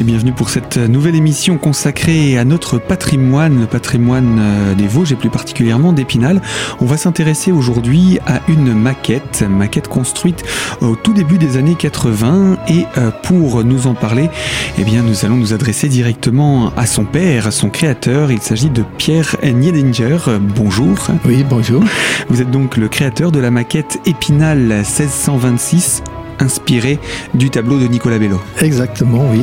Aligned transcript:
et 0.00 0.02
bienvenue 0.02 0.32
pour 0.32 0.48
cette 0.48 0.78
nouvelle 0.78 1.14
émission 1.14 1.58
consacrée 1.58 2.38
à 2.38 2.44
notre 2.44 2.78
patrimoine, 2.78 3.60
le 3.60 3.66
patrimoine 3.66 4.38
euh, 4.40 4.74
des 4.74 4.86
Vosges 4.86 5.12
et 5.12 5.14
plus 5.14 5.28
particulièrement 5.28 5.92
d'Épinal. 5.92 6.40
On 6.80 6.86
va 6.86 6.96
s'intéresser 6.96 7.52
aujourd'hui 7.52 8.18
à 8.26 8.40
une 8.48 8.72
maquette, 8.72 9.42
maquette 9.42 9.88
construite 9.88 10.42
au 10.80 10.96
tout 10.96 11.12
début 11.12 11.36
des 11.36 11.58
années 11.58 11.74
80 11.74 12.56
et 12.68 12.86
euh, 12.96 13.10
pour 13.22 13.62
nous 13.62 13.86
en 13.86 13.94
parler, 13.94 14.30
eh 14.78 14.84
bien 14.84 15.02
nous 15.02 15.26
allons 15.26 15.36
nous 15.36 15.52
adresser 15.52 15.88
directement 15.88 16.72
à 16.78 16.86
son 16.86 17.04
père, 17.04 17.46
à 17.46 17.50
son 17.50 17.68
créateur. 17.68 18.32
Il 18.32 18.40
s'agit 18.40 18.70
de 18.70 18.82
Pierre 18.96 19.36
Niedinger. 19.42 20.18
Bonjour. 20.56 20.96
Oui, 21.26 21.44
bonjour. 21.48 21.84
Vous 22.30 22.40
êtes 22.40 22.50
donc 22.50 22.78
le 22.78 22.88
créateur 22.88 23.32
de 23.32 23.38
la 23.38 23.50
maquette 23.50 23.98
Épinal 24.06 24.60
1626 24.60 26.02
inspiré 26.40 26.98
du 27.34 27.50
tableau 27.50 27.78
de 27.78 27.86
Nicolas 27.86 28.18
Bello. 28.18 28.40
Exactement, 28.60 29.26
oui. 29.30 29.42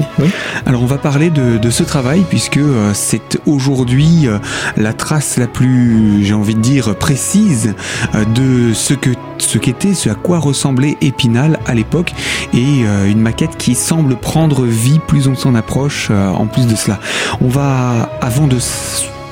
Alors 0.66 0.84
on 0.84 0.86
va 0.86 0.98
parler 0.98 1.30
de, 1.30 1.70
ce 1.70 1.84
travail 1.84 2.24
puisque 2.28 2.58
euh, 2.58 2.92
c'est 2.94 3.40
aujourd'hui 3.46 4.28
euh, 4.28 4.40
la 4.78 4.94
trace 4.94 5.38
la 5.38 5.48
plus, 5.48 6.24
j'ai 6.24 6.34
envie 6.34 6.56
de 6.56 6.62
dire, 6.62 6.96
précise 6.96 7.76
euh, 8.16 8.24
de 8.26 8.74
ce 8.74 8.94
que 8.94 9.12
ce 9.38 9.58
qu'était, 9.58 9.94
ce 9.94 10.10
à 10.10 10.16
quoi 10.16 10.40
ressemblait 10.40 10.98
Épinal 11.02 11.60
à 11.68 11.76
l'époque 11.76 12.14
et 12.54 12.82
une 13.08 13.22
maquette 13.22 13.56
qui 13.56 13.76
semble 13.76 14.16
prendre 14.16 14.64
vie 14.64 15.00
plus 15.06 15.28
on 15.28 15.36
s'en 15.36 15.54
approche 15.54 16.10
en 16.10 16.48
plus 16.48 16.66
de 16.66 16.76
cela. 16.76 17.00
On 17.40 17.48
va, 17.48 18.10
avant 18.20 18.48
de 18.48 18.58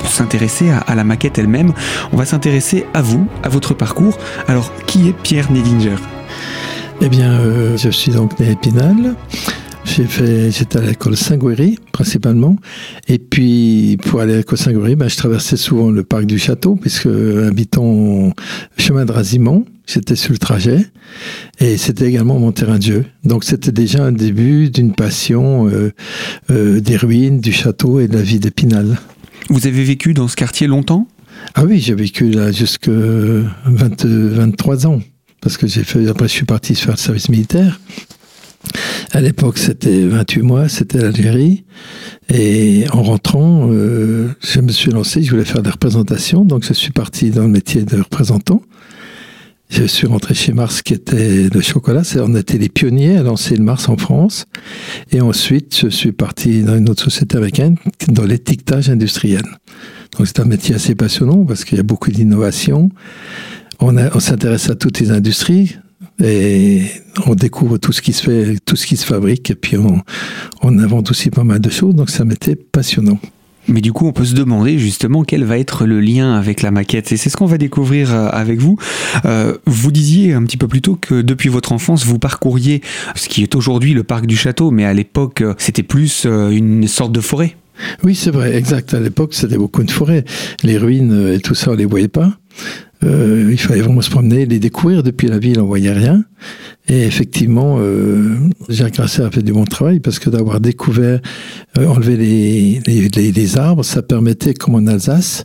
s'intéresser 0.08 0.70
à, 0.70 0.94
la 0.94 1.04
maquette 1.04 1.40
elle-même, 1.40 1.74
on 2.14 2.18
va 2.18 2.26
s'intéresser 2.26 2.86
à 2.94 3.02
vous, 3.02 3.28
à 3.44 3.50
votre 3.50 3.74
parcours. 3.74 4.18
Alors, 4.48 4.72
qui 4.86 5.10
est 5.10 5.14
Pierre 5.14 5.52
Nedinger? 5.52 5.96
Eh 7.02 7.10
bien, 7.10 7.40
euh, 7.40 7.78
je 7.78 7.90
suis 7.90 8.12
donc 8.12 8.40
né 8.40 8.48
à 8.48 8.52
Épinal. 8.52 9.16
J'ai 9.84 10.06
fait, 10.06 10.52
j'étais 10.52 10.80
à 10.80 10.82
l'école 10.82 11.16
Saint-Guéry, 11.16 11.78
principalement. 11.92 12.56
Et 13.08 13.20
puis, 13.20 13.98
pour 14.04 14.20
aller 14.20 14.34
à 14.34 14.38
l'école 14.38 14.58
Saint-Guéry, 14.58 14.96
ben, 14.96 15.08
je 15.08 15.16
traversais 15.16 15.58
souvent 15.58 15.92
le 15.92 16.04
parc 16.04 16.26
du 16.26 16.40
château, 16.40 16.76
puisque 16.76 17.08
habitant 17.08 18.34
chemin 18.78 19.06
de 19.06 19.12
Razimont, 19.12 19.66
j'étais 19.86 20.16
sur 20.16 20.32
le 20.32 20.40
trajet. 20.40 20.86
Et 21.60 21.78
c'était 21.78 22.08
également 22.08 22.40
mon 22.40 22.52
terrain 22.52 22.78
de 22.78 22.84
jeu. 22.84 23.06
Donc, 23.24 23.44
c'était 23.44 23.72
déjà 23.72 24.04
un 24.04 24.12
début 24.12 24.70
d'une 24.70 24.94
passion 24.94 25.68
euh, 25.68 25.92
euh, 26.50 26.82
des 26.82 26.98
ruines, 26.98 27.40
du 27.40 27.54
château 27.54 28.00
et 28.00 28.08
de 28.08 28.14
la 28.16 28.24
vie 28.24 28.40
d'Épinal. 28.40 28.98
Vous 29.50 29.68
avez 29.68 29.84
vécu 29.84 30.14
dans 30.14 30.28
ce 30.28 30.36
quartier 30.36 30.66
longtemps? 30.68 31.08
Ah 31.54 31.64
oui, 31.64 31.80
j'ai 31.80 31.94
vécu 31.94 32.32
là 32.32 32.52
jusque 32.52 32.90
23 32.90 34.88
ans 34.88 35.00
parce 35.46 35.58
que 35.58 35.68
j'ai 35.68 35.84
fait, 35.84 36.08
après 36.08 36.28
je 36.28 36.34
suis 36.34 36.46
parti 36.46 36.74
faire 36.74 36.94
le 36.94 36.98
service 36.98 37.30
militaire. 37.30 37.80
À 39.12 39.22
l'époque, 39.22 39.60
c'était 39.60 40.02
28 40.08 40.42
mois, 40.42 40.68
c'était 40.70 40.98
l'Algérie. 40.98 41.66
Et 42.34 42.86
en 42.92 43.04
rentrant, 43.04 43.70
euh, 43.70 44.30
je 44.42 44.60
me 44.60 44.72
suis 44.72 44.90
lancé, 44.90 45.22
je 45.22 45.30
voulais 45.30 45.46
faire 45.46 45.62
des 45.62 45.70
représentations, 45.70 46.44
donc 46.46 46.66
je 46.66 46.74
suis 46.74 46.90
parti 46.90 47.30
dans 47.30 47.44
le 47.44 47.50
métier 47.50 47.84
de 47.84 47.98
représentant. 47.98 48.64
Je 49.70 49.84
suis 49.84 50.08
rentré 50.08 50.34
chez 50.34 50.52
Mars, 50.52 50.82
qui 50.82 50.96
était 50.96 51.48
le 51.54 51.62
chocolat. 51.62 52.02
On 52.16 52.36
était 52.36 52.58
les 52.58 52.70
pionniers 52.70 53.18
à 53.18 53.22
lancer 53.22 53.56
le 53.56 53.64
Mars 53.64 53.88
en 53.88 53.98
France. 53.98 54.46
Et 55.12 55.22
ensuite, 55.22 55.78
je 55.80 55.90
suis 55.90 56.12
parti 56.12 56.64
dans 56.64 56.76
une 56.76 56.90
autre 56.90 57.04
société 57.04 57.38
américaine, 57.38 57.78
dans 58.08 58.26
l'étiquetage 58.26 58.90
industriel. 58.90 59.44
Donc 60.18 60.26
c'est 60.26 60.40
un 60.40 60.46
métier 60.46 60.74
assez 60.74 60.96
passionnant 60.96 61.46
parce 61.46 61.66
qu'il 61.66 61.78
y 61.78 61.82
a 61.82 61.84
beaucoup 61.84 62.10
d'innovation 62.10 62.90
on, 63.80 64.20
s'intéresse 64.20 64.70
à 64.70 64.76
toutes 64.76 65.00
les 65.00 65.12
industries 65.12 65.78
et 66.24 66.84
on 67.26 67.36
découvre 67.36 67.78
tout 67.78 67.92
ce 67.92 68.02
qui 68.02 68.14
se 68.14 68.24
fait, 68.24 68.58
tout 68.66 68.76
ce 68.76 68.86
qui 68.86 68.98
se 68.98 69.06
fabrique, 69.06 69.52
et 69.52 69.56
puis 69.56 69.78
on, 69.78 70.02
invente 70.64 71.12
aussi 71.12 71.30
pas 71.30 71.44
mal 71.44 71.60
de 71.60 71.70
choses, 71.70 71.96
donc 71.96 72.10
ça 72.10 72.26
m'était 72.26 72.56
passionnant. 72.56 73.20
Mais 73.68 73.82
du 73.82 73.92
coup, 73.92 74.06
on 74.06 74.14
peut 74.14 74.26
se 74.26 74.36
demander 74.36 74.78
justement 74.78 75.24
quel 75.24 75.44
va 75.44 75.58
être 75.58 75.88
le 75.88 76.00
lien 76.00 76.36
avec 76.36 76.62
la 76.62 76.70
maquette. 76.70 77.12
Et 77.12 77.18
c'est 77.18 77.32
ce 77.32 77.38
qu'on 77.38 77.48
va 77.48 77.58
découvrir 77.58 78.14
euh, 78.14 78.30
avec 78.32 78.60
vous. 78.60 78.78
Euh, 79.26 79.58
vous 79.66 79.92
disiez 79.92 80.34
un 80.34 80.44
petit 80.44 80.58
peu 80.58 80.68
plus 80.68 80.82
tôt 80.84 80.96
que 80.96 81.24
depuis 81.24 81.50
votre 81.50 81.72
enfance, 81.72 82.06
vous 82.06 82.20
parcouriez 82.20 82.82
ce 83.16 83.28
qui 83.28 83.42
est 83.42 83.56
aujourd'hui 83.56 83.96
le 83.96 84.04
parc 84.04 84.28
du 84.28 84.38
château, 84.38 84.70
mais 84.70 84.86
à 84.86 84.94
l'époque, 84.94 85.44
c'était 85.58 85.82
plus 85.82 86.26
euh, 86.28 86.52
une 86.52 86.88
sorte 86.88 87.12
de 87.12 87.22
forêt. 87.22 87.56
Oui, 88.04 88.14
c'est 88.14 88.30
vrai, 88.30 88.56
exact. 88.56 88.94
À 88.94 89.00
l'époque, 89.00 89.34
c'était 89.34 89.58
beaucoup 89.58 89.84
de 89.84 89.92
forêt. 89.92 90.26
Les 90.62 90.78
ruines 90.78 91.34
et 91.34 91.40
tout 91.40 91.56
ça, 91.56 91.72
on 91.72 91.76
les 91.76 91.86
voyait 91.86 92.08
pas. 92.08 92.38
Euh, 93.04 93.50
il 93.52 93.60
fallait 93.60 93.82
vraiment 93.82 94.02
se 94.02 94.10
promener, 94.10 94.46
les 94.46 94.60
découvrir. 94.60 95.04
Depuis 95.04 95.28
la 95.28 95.38
ville, 95.38 95.60
on 95.60 95.66
voyait 95.66 95.92
rien. 95.92 96.24
Et 96.88 97.04
effectivement, 97.04 97.78
euh, 97.80 98.36
Jacques 98.70 98.96
Grasset 98.96 99.24
a 99.24 99.32
fait 99.32 99.42
du 99.42 99.54
bon 99.54 99.66
travail 99.66 100.00
parce 100.00 100.20
que 100.20 100.30
d'avoir 100.30 100.60
découvert, 100.60 101.20
euh, 101.78 101.88
enlever 101.88 102.16
les, 102.16 102.82
les, 102.86 103.32
les, 103.32 103.58
arbres, 103.58 103.84
ça 103.84 104.02
permettait, 104.02 104.54
comme 104.54 104.76
en 104.76 104.86
Alsace, 104.88 105.44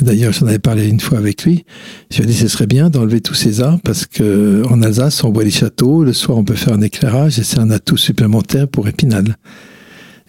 d'ailleurs 0.00 0.32
j'en 0.32 0.46
avais 0.46 0.58
parlé 0.58 0.88
une 0.88 1.00
fois 1.00 1.18
avec 1.18 1.44
lui, 1.44 1.64
je 2.10 2.18
lui 2.18 2.24
ai 2.24 2.26
dit 2.26 2.34
ce 2.34 2.48
serait 2.48 2.66
bien 2.66 2.90
d'enlever 2.90 3.20
tous 3.20 3.34
ces 3.34 3.60
arbres 3.60 3.80
parce 3.82 4.06
que 4.06 4.62
en 4.68 4.82
Alsace, 4.82 5.24
on 5.24 5.32
voit 5.32 5.44
les 5.44 5.50
châteaux, 5.50 6.04
le 6.04 6.12
soir 6.12 6.36
on 6.36 6.44
peut 6.44 6.54
faire 6.54 6.74
un 6.74 6.82
éclairage 6.82 7.38
et 7.38 7.44
c'est 7.44 7.58
un 7.58 7.70
atout 7.70 7.96
supplémentaire 7.96 8.68
pour 8.68 8.88
Épinal. 8.88 9.36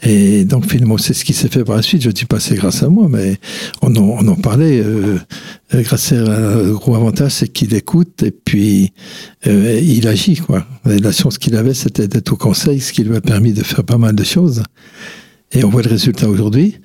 Et 0.04 0.46
donc 0.46 0.70
finalement, 0.70 0.98
c'est 0.98 1.14
ce 1.14 1.26
qui 1.26 1.34
s'est 1.34 1.50
fait 1.50 1.64
par 1.64 1.76
la 1.76 1.82
suite. 1.82 2.02
Je 2.02 2.08
ne 2.08 2.14
dis 2.14 2.26
pas 2.26 2.40
c'est 2.40 2.56
grâce 2.56 2.84
à 2.84 2.90
moi, 2.90 3.08
mais 3.10 3.38
on 3.82 3.96
en, 3.96 4.36
parlait. 4.36 4.82
Euh, 4.82 5.18
grâce 5.74 6.14
à 6.14 6.16
un 6.16 6.72
gros 6.72 6.96
avantage, 6.96 7.34
c'est 7.34 7.50
qu'il 7.50 7.74
écoute 7.74 8.24
et 8.24 8.32
puis 8.32 8.94
euh, 9.48 9.80
il 9.82 10.08
agit. 10.08 10.38
Quoi. 10.38 10.66
la 10.86 11.12
chance 11.12 11.38
qu'il 11.38 11.56
avait, 11.56 11.74
c'était 11.74 12.08
d'être 12.08 12.32
au 12.32 12.38
conseil, 12.38 12.80
ce 12.80 12.94
qui 12.94 13.04
lui 13.04 13.16
a 13.16 13.22
permis 13.22 13.54
de 13.54 13.64
faire 13.64 13.84
pas 13.84 13.98
mal 13.98 14.16
de 14.16 14.24
choses. 14.24 14.64
Et 15.52 15.64
on 15.64 15.70
voit 15.70 15.82
le 15.82 15.90
résultat 15.90 16.30
aujourd'hui 16.30 16.80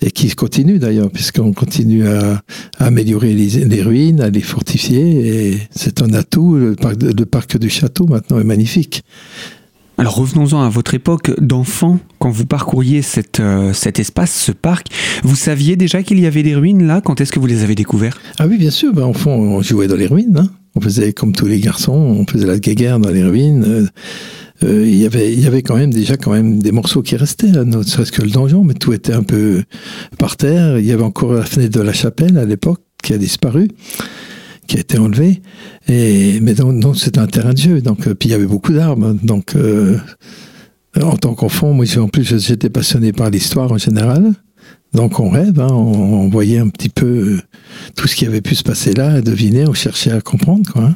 et 0.00 0.10
qui 0.10 0.30
continue 0.30 0.78
d'ailleurs, 0.78 1.10
puisqu'on 1.10 1.52
continue 1.52 2.06
à, 2.06 2.42
améliorer 2.78 3.34
les, 3.34 3.64
les, 3.64 3.82
ruines, 3.82 4.20
à 4.20 4.30
les 4.30 4.40
fortifier, 4.40 5.50
et 5.50 5.58
c'est 5.70 6.02
un 6.02 6.12
atout. 6.14 6.56
Le 6.56 6.76
parc, 6.76 7.02
le 7.02 7.24
parc 7.26 7.58
du 7.58 7.68
château 7.68 8.06
maintenant 8.06 8.38
est 8.38 8.44
magnifique. 8.44 9.02
Alors 10.00 10.14
revenons-en 10.14 10.62
à 10.62 10.68
votre 10.68 10.94
époque 10.94 11.32
d'enfant, 11.40 11.98
quand 12.20 12.30
vous 12.30 12.46
parcouriez 12.46 13.00
euh, 13.40 13.72
cet 13.72 13.98
espace, 13.98 14.32
ce 14.32 14.52
parc, 14.52 14.86
vous 15.24 15.34
saviez 15.34 15.74
déjà 15.74 16.04
qu'il 16.04 16.20
y 16.20 16.26
avait 16.26 16.44
des 16.44 16.54
ruines 16.54 16.86
là? 16.86 17.00
Quand 17.00 17.20
est-ce 17.20 17.32
que 17.32 17.40
vous 17.40 17.46
les 17.46 17.64
avez 17.64 17.74
découvertes? 17.74 18.20
Ah 18.38 18.46
oui, 18.46 18.58
bien 18.58 18.70
sûr, 18.70 18.92
ben, 18.92 19.02
enfant, 19.02 19.32
on 19.32 19.60
jouait 19.60 19.88
dans 19.88 19.96
les 19.96 20.06
ruines. 20.06 20.38
Hein. 20.38 20.50
On 20.76 20.80
faisait 20.80 21.12
comme 21.12 21.32
tous 21.34 21.46
les 21.46 21.58
garçons, 21.58 21.92
on 21.92 22.24
faisait 22.30 22.46
la 22.46 22.60
guéguerre 22.60 23.00
dans 23.00 23.10
les 23.10 23.24
ruines. 23.24 23.64
Euh, 23.66 23.86
euh, 24.62 24.86
il 24.86 24.94
y 24.94 25.04
avait, 25.04 25.62
quand 25.62 25.76
même 25.76 25.92
déjà 25.92 26.16
quand 26.16 26.30
même 26.30 26.62
des 26.62 26.70
morceaux 26.70 27.02
qui 27.02 27.16
restaient, 27.16 27.50
ne 27.50 27.82
serait-ce 27.82 28.12
que 28.12 28.22
le 28.22 28.30
donjon, 28.30 28.62
mais 28.62 28.74
tout 28.74 28.92
était 28.92 29.12
un 29.12 29.24
peu 29.24 29.64
par 30.16 30.36
terre. 30.36 30.78
Il 30.78 30.86
y 30.86 30.92
avait 30.92 31.02
encore 31.02 31.32
la 31.32 31.44
fenêtre 31.44 31.76
de 31.76 31.82
la 31.82 31.92
chapelle 31.92 32.38
à 32.38 32.44
l'époque 32.44 32.82
qui 33.02 33.14
a 33.14 33.18
disparu 33.18 33.66
qui 34.68 34.76
a 34.76 34.80
été 34.80 34.98
enlevé. 34.98 35.42
Et, 35.88 36.38
mais 36.40 36.54
donc, 36.54 36.96
c'était 36.96 37.18
un 37.18 37.26
terrain 37.26 37.52
de 37.52 37.58
jeu. 37.58 37.80
Donc, 37.80 38.06
euh, 38.06 38.14
puis 38.14 38.28
il 38.28 38.32
y 38.32 38.34
avait 38.34 38.46
beaucoup 38.46 38.72
d'arbres. 38.72 39.14
Donc, 39.22 39.56
euh, 39.56 39.98
en 41.02 41.16
tant 41.16 41.34
qu'enfant, 41.34 41.72
moi, 41.72 41.86
en 41.98 42.08
plus, 42.08 42.38
j'étais 42.38 42.70
passionné 42.70 43.12
par 43.12 43.30
l'histoire 43.30 43.72
en 43.72 43.78
général. 43.78 44.34
Donc, 44.92 45.20
on 45.20 45.30
rêve, 45.30 45.58
hein, 45.58 45.72
on, 45.72 46.28
voyait 46.28 46.58
un 46.58 46.68
petit 46.68 46.88
peu 46.88 47.06
euh, 47.06 47.40
tout 47.96 48.06
ce 48.06 48.14
qui 48.14 48.26
avait 48.26 48.40
pu 48.40 48.54
se 48.54 48.62
passer 48.62 48.92
là, 48.94 49.14
à 49.14 49.20
deviner, 49.20 49.66
on 49.66 49.74
cherchait 49.74 50.12
à 50.12 50.20
comprendre. 50.20 50.70
Hein. 50.76 50.94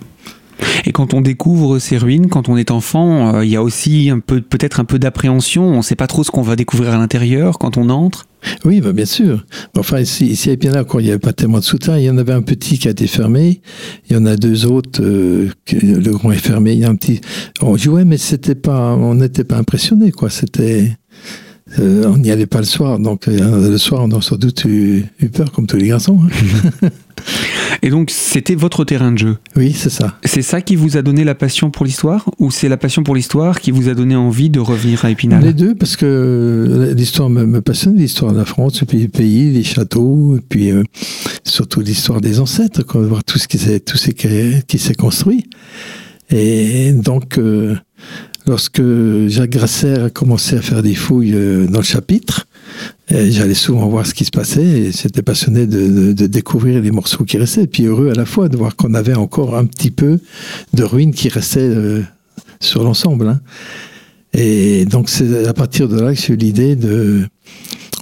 Et 0.84 0.92
quand 0.92 1.13
on 1.15 1.21
découvre 1.21 1.78
ces 1.78 1.98
ruines, 1.98 2.28
quand 2.28 2.48
on 2.48 2.57
est 2.57 2.71
enfant, 2.71 3.41
il 3.41 3.48
y 3.48 3.57
a 3.57 3.63
aussi 3.63 4.13
peu, 4.27 4.41
peut-être 4.41 4.80
un 4.80 4.84
peu 4.84 4.98
d'appréhension. 4.98 5.65
On 5.65 5.78
ne 5.78 5.83
sait 5.83 5.97
pas 5.97 6.07
trop 6.07 6.25
ce 6.25 6.30
qu'on 6.30 6.42
va 6.42 6.57
découvrir 6.57 6.95
à 6.95 6.98
l'intérieur 6.98 7.59
quand 7.59 7.77
on 7.78 7.89
entre. 7.89 8.27
Oui, 8.65 8.80
bah 8.80 8.92
bien 8.92 9.04
sûr. 9.04 9.44
Enfin, 9.77 10.00
ici, 10.00 10.27
ici 10.27 10.50
à 10.50 10.53
Épinal, 10.53 10.84
quand 10.84 10.98
il 10.98 11.04
n'y 11.04 11.10
avait 11.10 11.18
pas 11.18 11.33
tellement 11.33 11.59
de 11.59 11.65
soutien, 11.65 11.98
il 11.98 12.04
y 12.04 12.10
en 12.10 12.18
avait 12.18 12.33
un 12.33 12.42
petit 12.42 12.78
qui 12.78 12.89
a 12.89 12.91
été 12.91 13.06
fermé. 13.06 13.60
Il 14.09 14.15
y 14.15 14.16
en 14.16 14.27
a 14.27 14.36
deux 14.36 14.66
autres, 14.66 15.03
euh, 15.03 15.50
le 15.72 16.10
grand 16.10 16.33
est 16.33 16.39
fermé. 16.39 16.72
Il 16.72 16.80
y 16.80 16.84
a 16.84 16.89
un 16.89 16.97
petit. 16.97 17.21
On 17.60 17.77
jouait, 17.77 18.04
mais 18.04 18.18
c'était 18.18 18.54
pas, 18.54 18.94
on 18.94 19.15
n'était 19.15 19.44
pas 19.44 19.56
impressionné, 19.56 20.12
quoi. 20.12 20.30
C'était, 20.30 20.97
euh, 21.78 22.04
on 22.07 22.19
n'y 22.19 22.30
allait 22.30 22.47
pas 22.47 22.59
le 22.59 22.65
soir, 22.65 22.98
donc 22.98 23.28
euh, 23.28 23.71
le 23.71 23.78
soir, 23.78 24.03
on 24.04 24.10
a 24.10 24.21
sans 24.21 24.36
doute 24.36 24.65
eu, 24.65 25.07
peur, 25.33 25.53
comme 25.53 25.66
tous 25.66 25.77
les 25.77 25.89
garçons. 25.89 26.21
Hein. 26.83 26.89
Et 27.83 27.91
donc, 27.91 28.10
c'était 28.10 28.54
votre 28.54 28.84
terrain 28.84 29.13
de 29.13 29.19
jeu? 29.19 29.39
Oui, 29.57 29.72
c'est 29.72 29.91
ça. 29.91 30.19
C'est 30.24 30.42
ça 30.42 30.60
qui 30.60 30.77
vous 30.77 30.97
a 30.97 31.03
donné 31.03 31.24
la 31.24 31.34
passion 31.34 31.71
pour 31.71 31.84
l'histoire 31.84 32.28
Ou 32.39 32.51
c'est 32.51 32.69
la 32.69 32.77
passion 32.77 33.03
pour 33.03 33.15
l'histoire 33.15 33.60
qui 33.60 33.71
vous 33.71 33.89
a 33.89 33.95
donné 33.95 34.15
envie 34.15 34.51
de 34.51 34.60
revenir 34.60 35.04
à 35.04 35.10
Épinal? 35.10 35.42
Les 35.42 35.53
deux, 35.53 35.74
parce 35.74 35.97
que 35.97 36.92
l'histoire 36.97 37.28
me, 37.30 37.60
passionne, 37.60 37.97
l'histoire 37.97 38.33
de 38.33 38.39
la 38.39 38.45
France, 38.45 38.80
le 38.80 38.86
pays, 38.86 39.09
pays 39.09 39.51
les 39.51 39.65
châteaux, 39.65 40.36
et 40.36 40.41
puis 40.41 40.71
euh, 40.71 40.83
surtout 41.45 41.80
l'histoire 41.80 42.21
des 42.21 42.39
ancêtres, 42.39 42.83
quoi, 42.83 43.03
voir 43.03 43.25
tout 43.25 43.39
ce 43.39 43.48
qui 43.48 43.59
s'est, 43.59 43.80
tout 43.80 43.97
ce 43.97 44.10
qui 44.10 44.78
s'est 44.78 44.95
construit. 44.95 45.48
Et 46.30 46.92
donc, 46.92 47.39
euh, 47.39 47.77
lorsque 48.47 48.83
Jacques 49.28 49.50
Grasser 49.50 49.94
a 49.94 50.10
commencé 50.10 50.56
à 50.56 50.62
faire 50.62 50.83
des 50.83 50.94
fouilles 50.94 51.34
euh, 51.34 51.66
dans 51.66 51.80
le 51.80 51.84
chapitre, 51.84 52.47
J'allais 53.09 53.54
souvent 53.54 53.89
voir 53.89 54.06
ce 54.06 54.15
qui 54.15 54.24
se 54.24 54.30
passait 54.30 54.65
et 54.65 54.92
j'étais 54.92 55.22
passionné 55.22 55.66
de, 55.66 56.12
découvrir 56.27 56.80
les 56.80 56.91
morceaux 56.91 57.24
qui 57.24 57.36
restaient. 57.36 57.65
Et 57.65 57.66
puis 57.66 57.84
heureux 57.84 58.10
à 58.10 58.15
la 58.15 58.24
fois 58.24 58.48
de 58.48 58.56
voir 58.56 58.74
qu'on 58.74 58.94
avait 58.94 59.15
encore 59.15 59.56
un 59.56 59.66
petit 59.66 59.91
peu 59.91 60.18
de 60.72 60.83
ruines 60.83 61.12
qui 61.12 61.28
restaient 61.28 61.60
euh, 61.60 62.03
sur 62.60 62.83
l'ensemble. 62.83 63.28
Hein. 63.28 63.41
Et 64.33 64.86
donc 64.86 65.10
c'est 65.10 65.47
à 65.47 65.53
partir 65.53 65.89
de 65.89 66.00
là 66.00 66.15
que 66.15 66.21
j'ai 66.21 66.33
eu 66.33 66.36
l'idée 66.36 66.74
de 66.74 67.27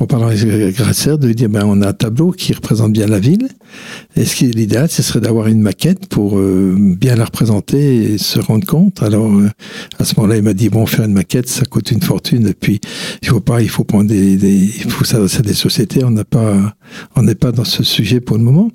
en 0.01 0.07
parlant 0.07 0.29
avec 0.29 0.75
Grasser, 0.75 1.19
de 1.19 1.27
lui 1.27 1.35
dire 1.35 1.51
ben, 1.51 1.63
on 1.67 1.83
a 1.83 1.89
un 1.89 1.93
tableau 1.93 2.33
qui 2.33 2.55
représente 2.55 2.93
bien 2.93 3.07
la 3.07 3.19
ville. 3.19 3.49
Et 4.17 4.25
ce 4.25 4.35
qui 4.35 4.47
est 4.47 4.55
l'idéal, 4.55 4.89
ce 4.89 5.03
serait 5.03 5.21
d'avoir 5.21 5.47
une 5.47 5.61
maquette 5.61 6.07
pour 6.07 6.39
euh, 6.39 6.75
bien 6.79 7.17
la 7.17 7.27
représenter 7.27 8.13
et 8.13 8.19
se 8.19 8.41
rendre 8.41 8.67
compte. 8.67 9.03
Alors, 9.03 9.31
euh, 9.31 9.51
à 9.99 10.05
ce 10.07 10.15
moment-là, 10.17 10.39
il 10.39 10.43
m'a 10.43 10.55
dit 10.55 10.71
bon, 10.71 10.87
faire 10.87 11.05
une 11.05 11.13
maquette, 11.13 11.49
ça 11.49 11.67
coûte 11.67 11.91
une 11.91 12.01
fortune. 12.01 12.49
Et 12.49 12.55
puis, 12.55 12.81
il 13.21 13.29
faut 13.29 13.41
pas, 13.41 13.61
il 13.61 13.69
faut 13.69 13.85
prendre 13.85 14.09
des, 14.09 14.39
des 14.39 14.55
il 14.55 14.91
faut 14.91 15.05
s'adresser 15.05 15.41
à 15.41 15.43
des 15.43 15.55
sociétés. 15.55 16.03
On 16.03 16.11
n'a 16.11 16.25
pas, 16.25 16.75
on 17.15 17.23
n'est 17.23 17.35
pas 17.35 17.53
dans 17.53 17.65
ce 17.65 17.83
sujet 17.83 18.21
pour 18.21 18.39
le 18.39 18.43
moment. 18.43 18.71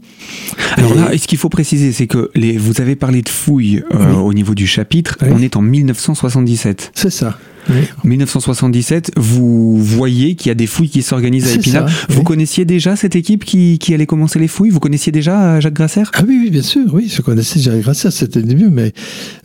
Alors 0.78 0.94
là, 0.94 1.18
ce 1.18 1.28
qu'il 1.28 1.40
faut 1.40 1.50
préciser, 1.50 1.92
c'est 1.92 2.08
que 2.08 2.30
les, 2.36 2.56
vous 2.58 2.82
avez 2.82 2.96
parlé 2.96 3.24
de 3.24 3.30
fouilles 3.30 3.84
euh, 3.96 4.14
au 4.14 4.34
niveau 4.34 4.54
du 4.54 4.68
chapitre. 4.68 5.18
On 5.22 5.42
est 5.42 5.56
en 5.56 5.62
1977. 5.62 6.92
C'est 6.94 7.10
ça. 7.10 7.38
Oui. 7.70 7.76
1977, 8.04 9.12
vous 9.18 9.78
voyez 9.82 10.36
qu'il 10.36 10.50
y 10.50 10.52
a 10.52 10.56
des 10.56 10.68
fouilles 10.68 10.90
qui 10.90 11.02
s'organisent 11.02 11.48
à 11.48 11.54
Épinal. 11.54 11.90
Vous 12.10 12.24
connaissiez 12.24 12.66
déjà 12.66 12.96
cette 12.96 13.16
équipe 13.16 13.46
qui, 13.46 13.80
qui, 13.80 13.94
allait 13.94 14.06
commencer 14.06 14.40
les 14.40 14.48
fouilles? 14.48 14.70
Vous 14.70 14.80
connaissiez 14.80 15.12
déjà 15.12 15.56
euh, 15.56 15.62
Jacques 15.62 15.74
Grasser? 15.74 16.04
Ah 16.14 16.24
oui, 16.28 16.40
oui, 16.44 16.50
bien 16.50 16.62
sûr, 16.62 16.86
oui, 16.94 17.12
je 17.14 17.22
connaissais 17.22 17.60
Jacques 17.60 17.82
Grasser, 17.82 18.12
c'était 18.12 18.40
le 18.40 18.46
début, 18.46 18.70
mais 18.70 18.94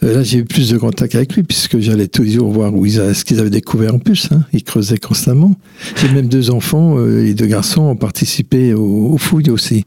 euh, 0.02 0.16
là 0.16 0.22
j'ai 0.22 0.38
eu 0.38 0.44
plus 0.44 0.70
de 0.70 0.78
contact 0.78 1.14
avec 1.14 1.34
lui 1.34 1.42
puisque 1.42 1.78
j'allais 1.78 2.08
tous 2.08 2.22
les 2.22 2.32
jours 2.32 2.50
voir 2.50 2.74
où 2.74 2.86
ils, 2.86 3.14
ce 3.14 3.24
qu'ils 3.24 3.40
avaient 3.40 3.50
découvert 3.50 3.94
en 3.94 3.98
plus. 3.98 4.28
Hein. 4.32 4.44
Ils 4.52 4.64
creusaient 4.64 4.98
constamment. 4.98 5.54
J'ai 5.96 6.08
même 6.08 6.28
deux 6.28 6.50
enfants, 6.50 6.98
euh, 6.98 7.22
les 7.22 7.34
deux 7.34 7.46
garçons 7.46 7.82
ont 7.82 7.96
participé 7.96 8.74
aux, 8.74 9.12
aux, 9.12 9.18
fouilles 9.18 9.50
aussi, 9.50 9.84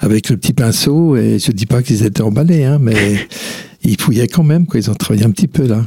avec 0.00 0.30
le 0.30 0.36
petit 0.36 0.52
pinceau, 0.52 1.16
et 1.16 1.38
je 1.38 1.52
dis 1.52 1.66
pas 1.66 1.82
qu'ils 1.82 2.04
étaient 2.04 2.22
emballés, 2.22 2.64
hein, 2.64 2.78
mais 2.80 3.28
ils 3.84 4.00
fouillaient 4.00 4.28
quand 4.28 4.44
même, 4.44 4.66
quoi. 4.66 4.80
ils 4.80 4.90
ont 4.90 4.94
travaillé 4.94 5.24
un 5.24 5.30
petit 5.30 5.48
peu 5.48 5.66
là. 5.66 5.86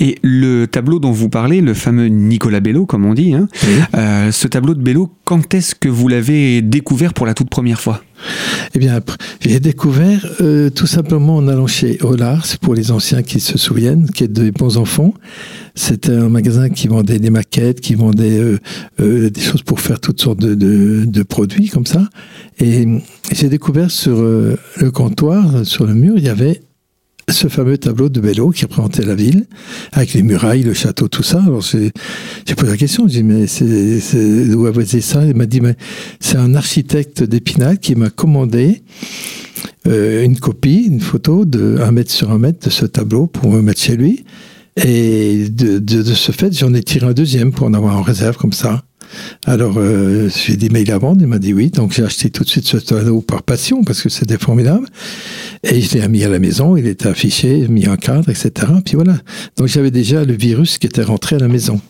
Et 0.00 0.16
le 0.22 0.66
tableau 0.66 0.98
dont 0.98 1.12
vous 1.12 1.28
parlez, 1.28 1.60
le 1.60 1.74
fameux 1.74 2.08
Nicolas 2.08 2.60
Bello, 2.60 2.86
comme 2.86 3.04
on 3.04 3.14
dit, 3.14 3.34
hein, 3.34 3.48
oui. 3.62 3.74
euh, 3.96 4.30
ce 4.32 4.48
tableau 4.48 4.74
de 4.74 4.82
Bello, 4.82 5.10
quand 5.24 5.54
est-ce 5.54 5.74
que 5.74 5.88
vous 5.88 6.08
l'avez 6.08 6.62
découvert 6.62 7.14
pour 7.14 7.26
la 7.26 7.34
toute 7.34 7.50
première 7.50 7.80
fois? 7.80 8.02
Eh 8.74 8.78
bien, 8.78 9.00
j'ai 9.40 9.60
découvert 9.60 10.26
euh, 10.40 10.70
tout 10.70 10.86
simplement 10.86 11.36
en 11.36 11.48
allant 11.48 11.66
chez 11.66 11.98
Hollars, 12.02 12.46
pour 12.60 12.74
les 12.74 12.90
anciens 12.90 13.22
qui 13.22 13.40
se 13.40 13.58
souviennent, 13.58 14.08
qui 14.10 14.24
est 14.24 14.28
des 14.28 14.52
bons 14.52 14.76
enfants. 14.78 15.14
C'était 15.74 16.12
un 16.12 16.28
magasin 16.28 16.68
qui 16.70 16.88
vendait 16.88 17.18
des 17.18 17.30
maquettes, 17.30 17.80
qui 17.80 17.94
vendait 17.94 18.38
euh, 18.38 18.58
euh, 19.00 19.30
des 19.30 19.40
choses 19.40 19.62
pour 19.62 19.80
faire 19.80 20.00
toutes 20.00 20.20
sortes 20.20 20.40
de, 20.40 20.54
de, 20.54 21.04
de 21.04 21.22
produits 21.22 21.68
comme 21.68 21.86
ça. 21.86 22.08
Et 22.58 22.86
j'ai 23.32 23.48
découvert 23.48 23.90
sur 23.90 24.16
le 24.16 24.90
comptoir, 24.90 25.64
sur 25.64 25.86
le 25.86 25.94
mur, 25.94 26.14
il 26.16 26.24
y 26.24 26.30
avait 26.30 26.62
ce 27.32 27.48
fameux 27.48 27.76
tableau 27.76 28.08
de 28.08 28.20
Bello 28.20 28.50
qui 28.50 28.64
représentait 28.66 29.04
la 29.04 29.16
ville, 29.16 29.46
avec 29.90 30.14
les 30.14 30.22
murailles, 30.22 30.62
le 30.62 30.74
château, 30.74 31.08
tout 31.08 31.24
ça. 31.24 31.42
Alors 31.42 31.60
j'ai 31.60 31.90
posé 32.54 32.70
la 32.70 32.76
question, 32.76 33.08
j'ai 33.08 33.22
dit, 33.22 33.24
mais 33.24 33.48
c'est 33.48 34.44
d'où 34.48 34.66
avez 34.66 34.84
ça? 34.84 35.24
Il 35.24 35.34
m'a 35.34 35.46
dit, 35.46 35.60
mais 35.60 35.74
c'est 36.20 36.36
un 36.36 36.54
architecte 36.54 37.24
d'Épinal 37.24 37.80
qui 37.80 37.96
m'a 37.96 38.10
commandé 38.10 38.82
euh, 39.88 40.22
une 40.22 40.38
copie, 40.38 40.84
une 40.86 41.00
photo 41.00 41.44
de 41.44 41.78
1 41.80 41.90
mètre 41.90 42.12
sur 42.12 42.30
1 42.30 42.38
mètre 42.38 42.64
de 42.64 42.70
ce 42.70 42.86
tableau 42.86 43.26
pour 43.26 43.50
me 43.50 43.60
mettre 43.60 43.80
chez 43.80 43.96
lui. 43.96 44.24
Et 44.76 45.48
de, 45.48 45.80
de, 45.80 46.02
de 46.02 46.14
ce 46.14 46.30
fait, 46.30 46.56
j'en 46.56 46.74
ai 46.74 46.82
tiré 46.84 47.06
un 47.06 47.12
deuxième 47.12 47.50
pour 47.50 47.66
en 47.66 47.74
avoir 47.74 47.96
en 47.96 48.02
réserve 48.02 48.36
comme 48.36 48.52
ça. 48.52 48.84
Alors, 49.46 49.74
euh, 49.78 50.28
j'ai 50.28 50.56
dit, 50.56 50.68
mais 50.70 50.82
il 50.82 50.90
a 50.90 50.98
vendre 50.98 51.20
Il 51.20 51.26
m'a 51.26 51.38
dit 51.38 51.52
oui. 51.52 51.70
Donc, 51.70 51.92
j'ai 51.92 52.04
acheté 52.04 52.30
tout 52.30 52.44
de 52.44 52.48
suite 52.48 52.66
ce 52.66 52.76
tableau 52.76 53.20
par 53.20 53.42
passion 53.42 53.84
parce 53.84 54.02
que 54.02 54.08
c'était 54.08 54.38
formidable. 54.38 54.86
Et 55.62 55.80
je 55.80 55.98
l'ai 55.98 56.08
mis 56.08 56.24
à 56.24 56.28
la 56.28 56.38
maison. 56.38 56.76
Il 56.76 56.86
était 56.86 57.08
affiché, 57.08 57.66
mis 57.68 57.88
en 57.88 57.96
cadre, 57.96 58.28
etc. 58.28 58.50
Puis 58.84 58.94
voilà. 58.94 59.18
Donc, 59.56 59.68
j'avais 59.68 59.90
déjà 59.90 60.24
le 60.24 60.34
virus 60.34 60.78
qui 60.78 60.86
était 60.86 61.02
rentré 61.02 61.36
à 61.36 61.38
la 61.38 61.48
maison. 61.48 61.80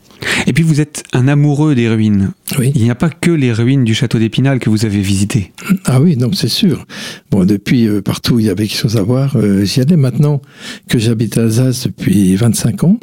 Et 0.46 0.52
puis 0.52 0.62
vous 0.62 0.80
êtes 0.80 1.02
un 1.12 1.28
amoureux 1.28 1.74
des 1.74 1.88
ruines. 1.88 2.32
Oui. 2.58 2.72
Il 2.74 2.82
n'y 2.82 2.90
a 2.90 2.94
pas 2.94 3.10
que 3.10 3.30
les 3.30 3.52
ruines 3.52 3.84
du 3.84 3.94
château 3.94 4.18
d'Épinal 4.18 4.58
que 4.58 4.70
vous 4.70 4.84
avez 4.84 5.00
visitées. 5.00 5.52
Ah 5.84 6.00
oui, 6.00 6.16
non, 6.16 6.32
c'est 6.32 6.48
sûr. 6.48 6.86
Bon, 7.30 7.44
depuis 7.44 7.86
euh, 7.86 8.02
partout, 8.02 8.38
il 8.38 8.46
y 8.46 8.50
avait 8.50 8.66
quelque 8.66 8.78
chose 8.78 8.96
à 8.96 9.02
voir. 9.02 9.36
Euh, 9.36 9.64
J'y 9.64 9.80
allais 9.80 9.96
maintenant 9.96 10.40
que 10.88 10.98
j'habite 10.98 11.38
à 11.38 11.42
Alsace 11.42 11.84
depuis 11.86 12.36
25 12.36 12.84
ans. 12.84 12.98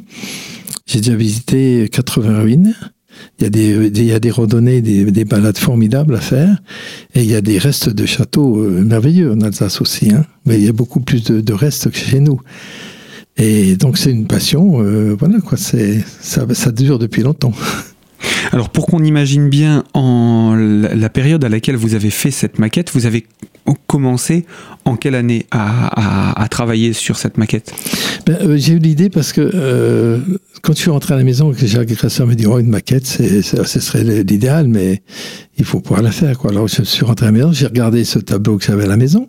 J'ai 0.86 1.00
déjà 1.00 1.16
visité 1.16 1.90
80 1.92 2.40
ruines. 2.42 2.76
Il 3.40 3.44
y 3.44 3.48
a 3.48 3.50
des, 3.50 3.88
il 3.88 4.06
y 4.06 4.14
a 4.14 4.20
des 4.20 4.32
randonnées, 4.32 4.82
des, 4.82 5.06
des, 5.06 5.26
balades 5.26 5.58
formidables 5.58 6.16
à 6.16 6.22
faire. 6.22 6.58
Et 7.16 7.22
il 7.22 7.30
y 7.30 7.36
a 7.36 7.42
des 7.42 7.58
restes 7.58 7.90
de 7.90 8.06
châteaux 8.06 8.60
euh, 8.60 8.84
merveilleux 8.84 9.32
en 9.32 9.42
Alsace 9.42 9.82
aussi. 9.82 10.12
Hein. 10.12 10.26
Mais 10.46 10.56
il 10.56 10.66
y 10.66 10.70
a 10.70 10.74
beaucoup 10.74 11.00
plus 11.00 11.24
de, 11.24 11.42
de 11.42 11.54
restes 11.54 11.90
que 11.90 11.98
chez 11.98 12.20
nous. 12.20 12.40
Et 13.38 13.76
donc 13.76 13.98
c'est 13.98 14.12
une 14.12 14.28
passion, 14.28 14.82
euh, 14.82 15.16
voilà 15.18 15.40
quoi, 15.40 15.58
c'est 15.58 16.04
ça, 16.22 16.46
ça 16.54 16.72
dure 16.72 17.00
depuis 17.00 17.24
longtemps. 17.24 17.54
Alors 18.52 18.70
pour 18.70 18.86
qu'on 18.86 19.04
imagine 19.04 19.50
bien 19.50 19.84
en 19.94 20.56
la 20.56 21.10
période 21.10 21.44
à 21.44 21.50
laquelle 21.50 21.76
vous 21.76 21.96
avez 21.96 22.12
fait 22.12 22.32
cette 22.32 22.60
maquette, 22.60 22.92
vous 22.94 23.06
avez 23.08 23.26
commencé 23.88 24.46
en 24.86 24.96
quelle 24.96 25.16
année 25.16 25.46
à, 25.52 26.48
travailler 26.50 26.94
sur 26.94 27.18
cette 27.18 27.38
maquette? 27.38 27.74
Ben, 28.26 28.38
euh, 28.42 28.58
J'ai 28.58 28.74
eu 28.74 28.80
l'idée 28.80 29.10
parce 29.10 29.34
que 29.34 29.42
euh, 29.54 30.20
quand 30.62 30.74
je 30.74 30.80
suis 30.80 30.92
rentré 30.92 31.14
à 31.14 31.18
la 31.18 31.24
maison, 31.24 31.52
que 31.52 31.66
Jacques 31.66 31.90
me 31.90 32.34
dit 32.34 32.46
oh 32.46 32.60
une 32.60 32.70
maquette, 32.70 33.08
ce 33.08 33.80
serait 33.80 34.04
l'idéal, 34.24 34.68
mais 34.68 35.02
il 35.58 35.66
faut 35.66 35.80
pouvoir 35.80 36.02
la 36.02 36.12
faire. 36.12 36.46
Alors 36.46 36.68
je 36.68 36.84
suis 36.84 37.06
rentré 37.06 37.26
à 37.26 37.32
la 37.32 37.38
maison, 37.38 37.52
j'ai 37.52 37.68
regardé 37.68 38.04
ce 38.04 38.20
tableau 38.20 38.58
que 38.58 38.66
j'avais 38.66 38.84
à 38.84 38.88
la 38.88 38.98
maison. 38.98 39.28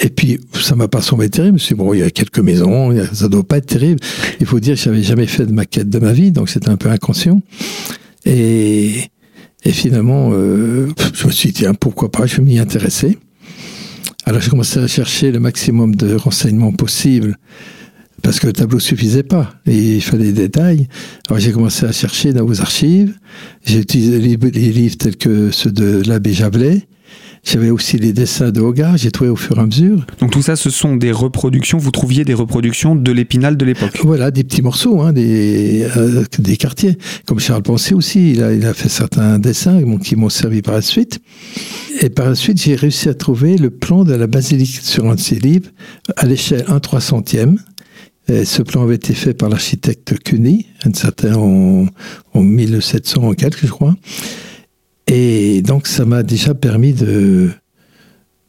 Et 0.00 0.08
puis, 0.08 0.40
ça 0.54 0.74
m'a 0.74 0.88
pas 0.88 1.00
semblé 1.00 1.30
terrible. 1.30 1.50
Je 1.50 1.52
me 1.52 1.58
suis 1.58 1.74
dit, 1.76 1.78
bon, 1.78 1.94
il 1.94 2.00
y 2.00 2.02
a 2.02 2.10
quelques 2.10 2.40
maisons, 2.40 2.92
ça 3.12 3.28
doit 3.28 3.44
pas 3.44 3.58
être 3.58 3.66
terrible. 3.66 4.00
Il 4.40 4.46
faut 4.46 4.58
dire 4.58 4.74
que 4.74 4.80
j'avais 4.80 5.02
jamais 5.04 5.26
fait 5.26 5.46
de 5.46 5.52
maquette 5.52 5.88
de 5.88 5.98
ma 6.00 6.12
vie, 6.12 6.32
donc 6.32 6.48
c'était 6.48 6.68
un 6.68 6.76
peu 6.76 6.88
inconscient. 6.88 7.40
Et, 8.24 9.10
et 9.64 9.72
finalement, 9.72 10.30
euh, 10.32 10.88
je 11.14 11.26
me 11.26 11.32
suis 11.32 11.50
dit, 11.50 11.60
tiens, 11.60 11.74
pourquoi 11.74 12.10
pas, 12.10 12.26
je 12.26 12.36
vais 12.36 12.42
m'y 12.42 12.58
intéresser. 12.58 13.18
Alors, 14.26 14.40
j'ai 14.40 14.50
commencé 14.50 14.78
à 14.80 14.86
chercher 14.86 15.32
le 15.32 15.38
maximum 15.38 15.94
de 15.94 16.14
renseignements 16.14 16.72
possibles 16.72 17.36
parce 18.22 18.40
que 18.40 18.46
le 18.46 18.54
tableau 18.54 18.80
suffisait 18.80 19.22
pas 19.22 19.54
et 19.66 19.96
il 19.96 20.00
fallait 20.00 20.32
des 20.32 20.48
détails. 20.48 20.88
Alors 21.28 21.38
j'ai 21.38 21.52
commencé 21.52 21.84
à 21.84 21.92
chercher 21.92 22.32
dans 22.32 22.46
vos 22.46 22.62
archives. 22.62 23.14
J'ai 23.66 23.80
utilisé 23.80 24.18
les 24.18 24.72
livres 24.72 24.96
tels 24.96 25.16
que 25.16 25.50
ceux 25.50 25.70
de 25.70 26.02
l'abbé 26.06 26.32
Javelet. 26.32 26.88
J'avais 27.44 27.68
aussi 27.68 27.98
les 27.98 28.14
dessins 28.14 28.50
de 28.50 28.60
Hogarth, 28.62 28.98
j'ai 28.98 29.10
trouvé 29.10 29.28
au 29.28 29.36
fur 29.36 29.58
et 29.58 29.60
à 29.60 29.66
mesure. 29.66 30.06
Donc 30.18 30.30
tout 30.30 30.40
ça, 30.40 30.56
ce 30.56 30.70
sont 30.70 30.96
des 30.96 31.12
reproductions, 31.12 31.76
vous 31.76 31.90
trouviez 31.90 32.24
des 32.24 32.32
reproductions 32.32 32.96
de 32.96 33.12
l'épinal 33.12 33.58
de 33.58 33.64
l'époque 33.66 34.00
Voilà, 34.02 34.30
des 34.30 34.44
petits 34.44 34.62
morceaux, 34.62 35.02
hein, 35.02 35.12
des, 35.12 35.86
euh, 35.96 36.24
des 36.38 36.56
quartiers. 36.56 36.96
Comme 37.26 37.40
Charles 37.40 37.62
Poncet 37.62 37.94
aussi, 37.94 38.32
il 38.32 38.42
a, 38.42 38.54
il 38.54 38.64
a 38.64 38.72
fait 38.72 38.88
certains 38.88 39.38
dessins 39.38 39.82
qui 39.98 40.16
m'ont 40.16 40.30
servi 40.30 40.62
par 40.62 40.74
la 40.74 40.82
suite. 40.82 41.20
Et 42.00 42.08
par 42.08 42.30
la 42.30 42.34
suite, 42.34 42.60
j'ai 42.62 42.76
réussi 42.76 43.10
à 43.10 43.14
trouver 43.14 43.58
le 43.58 43.68
plan 43.68 44.04
de 44.04 44.14
la 44.14 44.26
basilique 44.26 44.80
sur 44.82 45.10
un 45.10 45.14
de 45.14 45.20
ses 45.20 45.36
livres 45.36 45.68
à 46.16 46.24
l'échelle 46.24 46.64
1 46.66 46.78
300e. 46.78 47.56
Et 48.26 48.46
ce 48.46 48.62
plan 48.62 48.84
avait 48.84 48.94
été 48.94 49.12
fait 49.12 49.34
par 49.34 49.50
l'architecte 49.50 50.18
Cuny, 50.18 50.66
un 50.86 50.94
certain 50.94 51.34
en, 51.34 51.86
en 52.32 52.40
1700 52.40 53.22
en 53.22 53.34
quelque, 53.34 53.66
je 53.66 53.70
crois. 53.70 53.94
Et 55.06 55.62
donc, 55.62 55.86
ça 55.86 56.04
m'a 56.04 56.22
déjà 56.22 56.54
permis 56.54 56.94
de, 56.94 57.50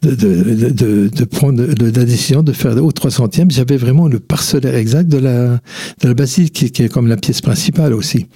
de, 0.02 0.14
de, 0.14 0.70
de, 0.70 1.08
de 1.08 1.24
prendre 1.24 1.62
la 1.62 2.04
décision 2.04 2.42
de 2.42 2.52
faire 2.52 2.82
au 2.82 2.90
300e. 2.90 3.50
J'avais 3.50 3.76
vraiment 3.76 4.08
le 4.08 4.20
parcellaire 4.20 4.74
exact 4.74 5.08
de 5.08 5.18
la, 5.18 5.60
de 6.00 6.08
la 6.08 6.14
basilique, 6.14 6.52
qui, 6.52 6.70
qui 6.70 6.82
est 6.82 6.88
comme 6.88 7.08
la 7.08 7.16
pièce 7.16 7.40
principale 7.40 7.92
aussi. 7.92 8.26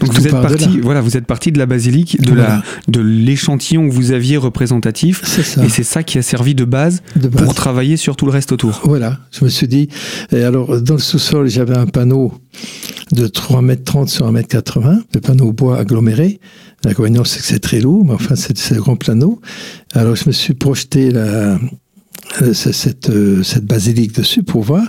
Donc, 0.00 0.12
vous 0.12 0.26
êtes, 0.26 0.32
parti, 0.32 0.80
voilà, 0.80 1.00
vous 1.00 1.16
êtes 1.16 1.26
parti 1.26 1.52
de 1.52 1.58
la 1.58 1.66
basilique, 1.66 2.20
de 2.20 2.32
voilà. 2.32 2.62
l'échantillon 2.96 3.88
que 3.88 3.94
vous 3.94 4.12
aviez 4.12 4.36
représentatif. 4.36 5.24
Ça. 5.24 5.64
Et 5.64 5.68
c'est 5.68 5.84
ça 5.84 6.02
qui 6.02 6.18
a 6.18 6.22
servi 6.22 6.54
de 6.54 6.64
base, 6.64 7.02
de 7.16 7.28
base, 7.28 7.44
pour 7.44 7.54
travailler 7.54 7.96
sur 7.96 8.16
tout 8.16 8.26
le 8.26 8.32
reste 8.32 8.52
autour. 8.52 8.80
Voilà. 8.84 9.18
Je 9.30 9.44
me 9.44 9.50
suis 9.50 9.68
dit, 9.68 9.88
et 10.32 10.42
alors, 10.42 10.80
dans 10.80 10.94
le 10.94 11.00
sous-sol, 11.00 11.48
j'avais 11.48 11.76
un 11.76 11.86
panneau 11.86 12.32
de 13.12 13.26
3 13.26 13.62
mètres 13.62 13.84
30 13.84 14.08
sur 14.08 14.26
1 14.26 14.32
mètre 14.32 14.48
80, 14.48 15.00
le 15.14 15.20
panneau 15.20 15.52
bois 15.52 15.78
aggloméré. 15.78 16.40
L'inconvénient, 16.84 17.24
c'est 17.24 17.40
que 17.40 17.44
c'est 17.44 17.58
très 17.58 17.80
lourd, 17.80 18.04
mais 18.04 18.12
enfin, 18.12 18.36
c'est 18.36 18.72
un 18.72 18.76
grand 18.76 18.96
plano. 18.96 19.40
Alors, 19.94 20.14
je 20.14 20.24
me 20.26 20.32
suis 20.32 20.54
projeté 20.54 21.12
cette, 22.52 23.10
cette 23.42 23.64
basilique 23.64 24.14
dessus 24.14 24.42
pour 24.42 24.62
voir. 24.62 24.84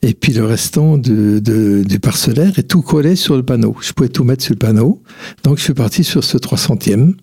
Et 0.00 0.14
puis 0.14 0.32
le 0.32 0.44
restant 0.44 0.96
de, 0.96 1.40
de, 1.40 1.82
du 1.84 1.98
parcellaire 1.98 2.56
est 2.58 2.68
tout 2.68 2.82
collé 2.82 3.16
sur 3.16 3.36
le 3.36 3.42
panneau. 3.42 3.76
Je 3.80 3.92
pouvais 3.92 4.08
tout 4.08 4.22
mettre 4.22 4.44
sur 4.44 4.54
le 4.54 4.58
panneau. 4.58 5.02
Donc, 5.42 5.58
je 5.58 5.64
suis 5.64 5.74
parti 5.74 6.04
sur 6.04 6.22
ce 6.22 6.38
300e 6.38 7.14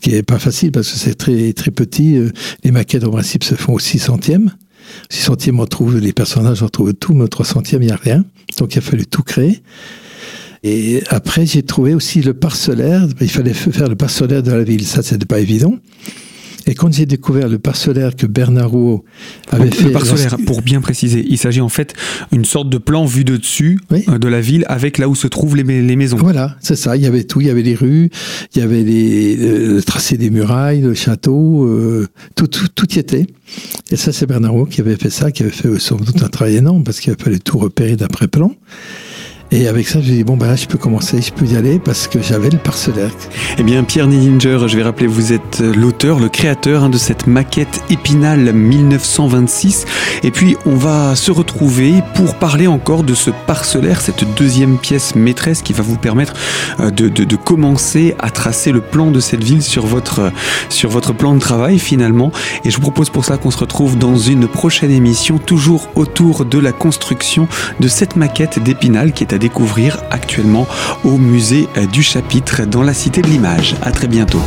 qui 0.00 0.14
est 0.14 0.22
pas 0.22 0.38
facile 0.38 0.70
parce 0.70 0.90
que 0.92 0.98
c'est 0.98 1.14
très, 1.14 1.52
très 1.54 1.70
petit. 1.70 2.18
Les 2.62 2.70
maquettes, 2.70 3.04
en 3.04 3.10
principe, 3.10 3.42
se 3.42 3.54
font 3.54 3.72
au 3.72 3.78
600e. 3.78 4.50
600e, 5.10 5.58
on 5.58 5.66
trouve 5.66 5.98
les 5.98 6.12
personnages, 6.12 6.62
on 6.62 6.68
trouve 6.68 6.92
tout, 6.92 7.14
mais 7.14 7.24
au 7.24 7.28
300e, 7.28 7.76
il 7.76 7.86
n'y 7.86 7.90
a 7.90 7.96
rien. 7.96 8.24
Donc, 8.58 8.74
il 8.74 8.78
a 8.78 8.82
fallu 8.82 9.06
tout 9.06 9.22
créer. 9.22 9.62
Et 10.66 11.02
après, 11.08 11.44
j'ai 11.44 11.62
trouvé 11.62 11.94
aussi 11.94 12.22
le 12.22 12.32
parcellaire. 12.32 13.06
Il 13.20 13.28
fallait 13.28 13.52
faire 13.52 13.88
le 13.88 13.96
parcellaire 13.96 14.42
de 14.42 14.50
la 14.50 14.64
ville. 14.64 14.86
Ça, 14.86 15.02
c'était 15.02 15.26
pas 15.26 15.38
évident. 15.38 15.78
Et 16.66 16.74
quand 16.74 16.90
j'ai 16.90 17.04
découvert 17.04 17.50
le 17.50 17.58
parcellaire 17.58 18.16
que 18.16 18.26
Bernard 18.26 18.70
Rouault 18.70 19.04
avait 19.50 19.70
fait... 19.70 19.84
Le 19.84 19.92
parcellaire, 19.92 20.38
pour 20.46 20.62
bien 20.62 20.80
préciser, 20.80 21.22
il 21.28 21.36
s'agit 21.36 21.60
en 21.60 21.68
fait 21.68 21.92
une 22.32 22.46
sorte 22.46 22.70
de 22.70 22.78
plan 22.78 23.04
vu 23.04 23.24
de 23.24 23.36
dessus 23.36 23.78
euh, 23.92 24.16
de 24.16 24.28
la 24.28 24.40
ville 24.40 24.64
avec 24.68 24.96
là 24.96 25.10
où 25.10 25.14
se 25.14 25.26
trouvent 25.26 25.56
les, 25.56 25.62
les 25.62 25.96
maisons. 25.96 26.16
Voilà, 26.16 26.56
c'est 26.60 26.76
ça. 26.76 26.96
Il 26.96 27.02
y 27.02 27.06
avait 27.06 27.24
tout. 27.24 27.42
Il 27.42 27.48
y 27.48 27.50
avait 27.50 27.62
les 27.62 27.74
rues, 27.74 28.08
il 28.54 28.60
y 28.60 28.62
avait 28.62 28.82
les, 28.82 29.36
le 29.36 29.82
tracé 29.82 30.16
des 30.16 30.30
murailles, 30.30 30.80
le 30.80 30.94
château, 30.94 31.66
euh, 31.66 32.08
tout, 32.34 32.46
tout, 32.46 32.68
tout, 32.74 32.90
y 32.94 32.98
était. 32.98 33.26
Et 33.90 33.96
ça, 33.96 34.12
c'est 34.12 34.24
Bernard 34.24 34.52
Rouault 34.52 34.64
qui 34.64 34.80
avait 34.80 34.96
fait 34.96 35.10
ça, 35.10 35.30
qui 35.30 35.42
avait 35.42 35.52
fait 35.52 35.78
sans 35.78 35.96
doute 35.96 36.22
un 36.22 36.28
travail 36.28 36.56
énorme 36.56 36.82
parce 36.82 37.00
qu'il 37.00 37.14
fallait 37.22 37.38
tout 37.38 37.58
repérer 37.58 37.96
d'après 37.96 38.26
plan. 38.26 38.52
Et 39.50 39.68
avec 39.68 39.86
ça, 39.86 40.00
j'ai 40.00 40.12
dit, 40.12 40.24
bon, 40.24 40.36
ben 40.36 40.48
là, 40.48 40.56
je 40.56 40.66
peux 40.66 40.78
commencer, 40.78 41.20
je 41.22 41.32
peux 41.32 41.44
y 41.46 41.56
aller 41.56 41.78
parce 41.78 42.08
que 42.08 42.20
j'avais 42.20 42.50
le 42.50 42.58
parcellaire. 42.58 43.10
Eh 43.58 43.62
bien, 43.62 43.84
Pierre 43.84 44.06
Nidinger, 44.06 44.58
je 44.66 44.76
vais 44.76 44.82
rappeler, 44.82 45.06
vous 45.06 45.32
êtes 45.32 45.60
l'auteur, 45.60 46.18
le 46.18 46.28
créateur 46.28 46.84
hein, 46.84 46.88
de 46.88 46.98
cette 46.98 47.26
maquette 47.26 47.82
Épinal 47.90 48.52
1926. 48.52 49.86
Et 50.22 50.30
puis, 50.30 50.56
on 50.66 50.74
va 50.74 51.14
se 51.14 51.30
retrouver 51.30 52.02
pour 52.14 52.34
parler 52.34 52.66
encore 52.66 53.04
de 53.04 53.14
ce 53.14 53.30
parcellaire, 53.46 54.00
cette 54.00 54.24
deuxième 54.34 54.78
pièce 54.78 55.14
maîtresse 55.14 55.62
qui 55.62 55.72
va 55.72 55.82
vous 55.82 55.98
permettre 55.98 56.32
euh, 56.80 56.90
de, 56.90 57.08
de, 57.08 57.24
de 57.24 57.36
commencer 57.36 58.16
à 58.18 58.30
tracer 58.30 58.72
le 58.72 58.80
plan 58.80 59.10
de 59.10 59.20
cette 59.20 59.44
ville 59.44 59.62
sur 59.62 59.86
votre, 59.86 60.32
sur 60.68 60.90
votre 60.90 61.12
plan 61.12 61.34
de 61.34 61.40
travail 61.40 61.78
finalement. 61.78 62.32
Et 62.64 62.70
je 62.70 62.76
vous 62.76 62.82
propose 62.82 63.10
pour 63.10 63.24
ça 63.24 63.36
qu'on 63.36 63.50
se 63.50 63.58
retrouve 63.58 63.98
dans 63.98 64.16
une 64.16 64.48
prochaine 64.48 64.90
émission, 64.90 65.38
toujours 65.38 65.88
autour 65.94 66.44
de 66.44 66.58
la 66.58 66.72
construction 66.72 67.46
de 67.78 67.88
cette 67.88 68.16
maquette 68.16 68.58
d'Épinal 68.62 69.12
qui 69.12 69.22
est 69.22 69.33
à 69.34 69.38
découvrir 69.38 70.02
actuellement 70.10 70.66
au 71.04 71.18
musée 71.18 71.68
du 71.92 72.02
chapitre 72.02 72.64
dans 72.64 72.82
la 72.82 72.94
Cité 72.94 73.20
de 73.20 73.28
l'Image. 73.28 73.74
À 73.82 73.90
très 73.90 74.06
bientôt. 74.06 74.42